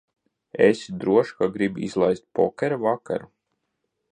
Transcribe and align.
Esi 0.67 0.95
drošs, 1.03 1.33
ka 1.41 1.49
gribi 1.57 1.85
izlaist 1.89 2.25
pokera 2.39 2.81
vakaru? 2.87 3.31